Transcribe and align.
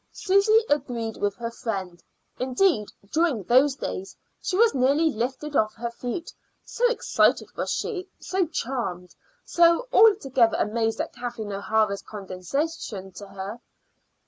Susy 0.13 0.63
agreed 0.67 1.17
with 1.17 1.35
her 1.35 1.51
friend; 1.51 2.03
indeed, 2.39 2.87
during 3.11 3.43
those 3.43 3.75
days 3.75 4.15
she 4.41 4.57
was 4.57 4.73
nearly 4.73 5.11
lifted 5.11 5.55
off 5.55 5.75
her 5.75 5.91
feet, 5.91 6.33
so 6.65 6.87
excited 6.89 7.55
was 7.55 7.69
she, 7.69 8.09
so 8.19 8.47
charmed, 8.47 9.13
so 9.45 9.87
altogether 9.93 10.57
amazed 10.57 10.99
at 10.99 11.13
Kathleen 11.13 11.51
O'Hara's 11.51 12.01
condescension 12.01 13.11
to 13.11 13.27
her. 13.27 13.61